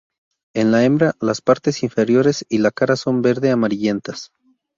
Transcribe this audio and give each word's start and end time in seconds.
En 0.55 0.71
la 0.71 0.83
hembra, 0.83 1.15
las 1.21 1.41
partes 1.41 1.83
inferiores 1.83 2.43
y 2.49 2.57
la 2.57 2.71
cara 2.71 2.95
son 2.95 3.21
verde-amarillentas. 3.21 4.31